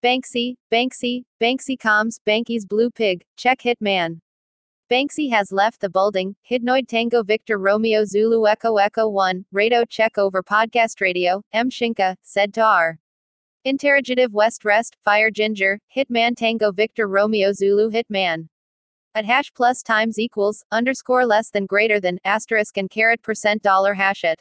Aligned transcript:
Banksy, 0.00 0.54
Banksy, 0.72 1.24
Banksy 1.42 1.76
comms, 1.76 2.20
Banksy's 2.24 2.64
blue 2.64 2.88
pig, 2.88 3.24
check 3.36 3.60
hit 3.60 3.80
man. 3.80 4.20
Banksy 4.88 5.28
has 5.28 5.50
left 5.50 5.80
the 5.80 5.90
building. 5.90 6.36
Hidnoid 6.48 6.86
Tango 6.86 7.24
Victor 7.24 7.58
Romeo 7.58 8.04
Zulu 8.04 8.46
Echo 8.46 8.76
Echo 8.76 9.08
1, 9.08 9.44
Rado 9.52 9.84
check 9.88 10.16
over 10.16 10.40
podcast 10.40 11.00
radio, 11.00 11.42
M. 11.52 11.68
Shinka, 11.68 12.14
said 12.22 12.54
to 12.54 12.62
R. 12.62 12.96
Interrogative 13.64 14.32
West 14.32 14.64
Rest, 14.64 14.96
Fire 15.04 15.32
Ginger, 15.32 15.80
Hitman 15.94 16.36
Tango 16.36 16.70
Victor 16.70 17.08
Romeo 17.08 17.52
Zulu 17.52 17.90
Hitman. 17.90 18.46
At 19.16 19.24
hash 19.24 19.52
plus 19.52 19.82
times 19.82 20.20
equals, 20.20 20.64
underscore 20.70 21.26
less 21.26 21.50
than 21.50 21.66
greater 21.66 21.98
than, 21.98 22.20
asterisk 22.24 22.78
and 22.78 22.88
caret 22.88 23.20
percent 23.20 23.62
dollar 23.62 23.94
hash 23.94 24.22
it. 24.22 24.40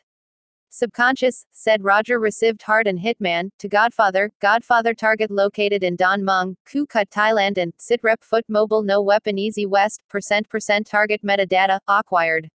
Subconscious, 0.70 1.46
said 1.52 1.84
Roger 1.84 2.20
received 2.20 2.62
Hard 2.62 2.88
and 2.88 3.00
Hitman, 3.00 3.50
to 3.60 3.68
Godfather, 3.68 4.32
Godfather 4.42 4.94
target 4.94 5.32
located 5.32 5.84
in 5.84 5.96
Don 5.96 6.22
Mueang, 6.22 6.56
Cut 6.88 7.10
Thailand 7.10 7.58
and 7.58 7.74
Sitrep 7.78 8.22
Foot 8.22 8.46
Mobile 8.50 8.84
No 8.84 9.02
Weapon 9.02 9.38
Easy 9.38 9.66
West, 9.66 10.02
percent 10.10 10.50
percent 10.50 10.86
target 10.86 11.24
metadata, 11.24 11.80
acquired. 11.88 12.50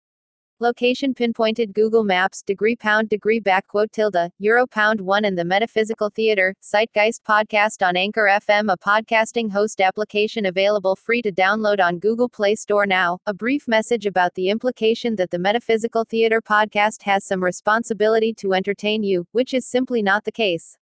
Location 0.62 1.16
pinpointed 1.16 1.74
Google 1.74 2.04
Maps, 2.04 2.44
degree 2.44 2.76
pound 2.76 3.10
degree 3.10 3.42
backquote 3.42 3.92
tilde, 3.92 4.30
euro 4.38 4.68
pound 4.68 5.02
1 5.02 5.26
in 5.26 5.34
the 5.34 5.44
Metaphysical 5.44 6.12
Theater, 6.12 6.54
Zeitgeist 6.62 7.24
podcast 7.28 7.84
on 7.84 7.98
Anchor 7.98 8.30
FM, 8.32 8.72
a 8.72 8.78
podcasting 8.78 9.50
host 9.50 9.82
application 9.82 10.46
available 10.46 10.96
free 10.96 11.24
to 11.24 11.32
download 11.32 11.82
on 11.82 11.98
Google 11.98 12.30
Play 12.30 12.54
Store 12.54 12.86
now. 12.86 13.18
A 13.26 13.34
brief 13.34 13.68
message 13.68 14.06
about 14.06 14.36
the 14.36 14.50
implication 14.50 15.16
that 15.16 15.32
the 15.32 15.40
Metaphysical 15.40 16.06
Theater 16.06 16.44
podcast 16.44 17.02
has 17.02 17.26
some 17.26 17.44
responsibility 17.44 18.32
to 18.36 18.54
entertain 18.54 19.02
you, 19.02 19.26
which 19.32 19.56
is 19.56 19.66
simply 19.66 20.04
not 20.04 20.26
the 20.26 20.32
case. 20.32 20.78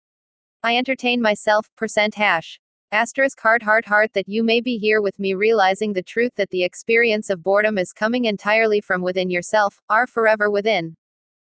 I 0.61 0.75
entertain 0.75 1.21
myself, 1.21 1.69
percent 1.77 2.15
hash. 2.15 2.59
Asterisk 2.91 3.39
heart 3.39 3.61
heart 3.61 3.85
heart 3.85 4.13
that 4.13 4.27
you 4.27 4.41
may 4.43 4.61
be 4.61 4.79
here 4.79 4.99
with 4.99 5.19
me 5.19 5.35
realizing 5.35 5.93
the 5.93 6.01
truth 6.01 6.31
that 6.37 6.49
the 6.49 6.63
experience 6.63 7.29
of 7.29 7.43
boredom 7.43 7.77
is 7.77 7.93
coming 7.93 8.25
entirely 8.25 8.81
from 8.81 9.03
within 9.03 9.29
yourself, 9.29 9.79
are 9.91 10.07
forever 10.07 10.49
within. 10.49 10.95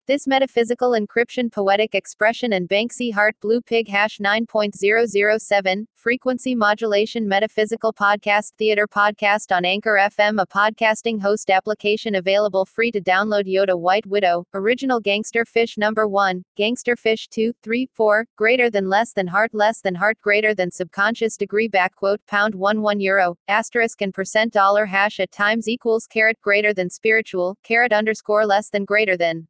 This 0.07 0.25
metaphysical 0.25 0.94
encryption 0.94 1.52
poetic 1.52 1.94
expression 1.94 2.53
and 2.53 2.67
Banksy 2.67 3.13
Heart 3.13 3.35
Blue 3.39 3.61
Pig 3.61 3.88
hash 3.88 4.17
9.007, 4.17 5.85
frequency 5.94 6.55
modulation 6.55 7.27
metaphysical 7.27 7.94
podcast 7.94 8.53
theater 8.57 8.88
podcast 8.88 9.55
on 9.55 9.63
Anchor 9.63 9.99
FM, 10.02 10.41
a 10.41 10.47
podcasting 10.47 11.22
host 11.22 11.52
application 11.52 12.16
available 12.16 12.66
free 12.66 12.91
to 12.91 12.99
download 12.99 13.45
Yoda 13.45 13.79
White 13.79 14.07
Widow, 14.07 14.44
original 14.55 14.99
Gangster 14.99 15.45
Fish 15.45 15.77
number 15.77 16.07
1, 16.07 16.41
Gangster 16.57 16.95
Fish 16.95 17.27
2, 17.27 17.53
3, 17.61 17.88
4, 17.94 18.25
greater 18.35 18.72
than 18.72 18.89
less 18.89 19.13
than 19.13 19.27
heart 19.27 19.53
less 19.53 19.81
than 19.81 19.94
heart 19.94 20.17
greater 20.19 20.55
than 20.55 20.72
subconscious 20.72 21.38
degree 21.38 21.69
backquote 21.69 22.17
pound 22.27 22.55
1 22.55 22.81
1 22.81 22.99
euro, 23.02 23.38
asterisk 23.47 24.02
and 24.02 24.16
percent 24.16 24.52
dollar 24.52 24.88
hash 24.88 25.19
at 25.19 25.31
times 25.31 25.67
equals 25.67 26.07
caret 26.07 26.41
greater 26.41 26.73
than 26.73 26.89
spiritual, 26.89 27.55
caret 27.61 27.94
underscore 27.94 28.47
less 28.47 28.72
than 28.72 28.83
greater 28.83 29.16
than. 29.16 29.47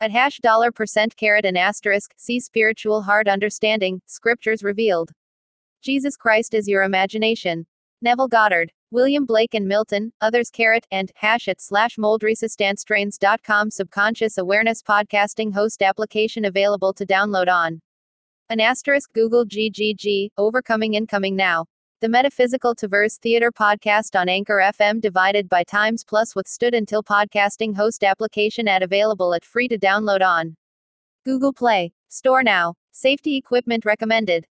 At 0.00 0.12
hash 0.12 0.38
dollar 0.38 0.70
percent 0.70 1.16
caret 1.16 1.44
and 1.44 1.58
asterisk, 1.58 2.14
see 2.16 2.38
spiritual 2.38 3.02
hard 3.02 3.26
understanding, 3.26 4.00
scriptures 4.06 4.62
revealed. 4.62 5.10
Jesus 5.82 6.16
Christ 6.16 6.54
is 6.54 6.68
your 6.68 6.84
imagination. 6.84 7.66
Neville 8.00 8.28
Goddard, 8.28 8.70
William 8.92 9.26
Blake 9.26 9.54
and 9.54 9.66
Milton, 9.66 10.12
others 10.20 10.50
caret, 10.50 10.86
and 10.92 11.10
hash 11.16 11.48
at 11.48 11.60
slash 11.60 11.96
moldresistantstrains.com 11.96 13.72
subconscious 13.72 14.38
awareness 14.38 14.84
podcasting 14.84 15.52
host 15.52 15.82
application 15.82 16.44
available 16.44 16.92
to 16.92 17.04
download 17.04 17.48
on 17.48 17.80
an 18.50 18.60
asterisk 18.60 19.12
Google 19.14 19.44
GGG, 19.44 20.28
overcoming 20.38 20.94
incoming 20.94 21.34
now. 21.34 21.66
The 22.00 22.08
Metaphysical 22.08 22.76
Tavers 22.76 23.18
Theater 23.18 23.50
podcast 23.50 24.16
on 24.16 24.28
Anchor 24.28 24.62
FM 24.64 25.00
divided 25.00 25.48
by 25.48 25.64
times 25.64 26.04
plus 26.04 26.36
withstood 26.36 26.72
until 26.72 27.02
podcasting 27.02 27.74
host 27.74 28.04
application 28.04 28.68
at 28.68 28.84
available 28.84 29.34
at 29.34 29.44
free 29.44 29.66
to 29.66 29.76
download 29.76 30.22
on 30.22 30.54
Google 31.24 31.52
Play 31.52 31.92
Store 32.06 32.44
now. 32.44 32.74
Safety 32.92 33.34
equipment 33.36 33.84
recommended. 33.84 34.46